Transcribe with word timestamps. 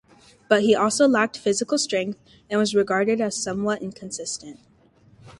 But 0.49 0.63
he 0.63 0.73
also 0.73 1.07
lacked 1.07 1.37
physical 1.37 1.77
strength 1.77 2.17
and 2.49 2.59
was 2.59 2.73
regarded 2.73 3.21
as 3.21 3.35
somewhat 3.37 3.83
inconsistent. 3.83 4.57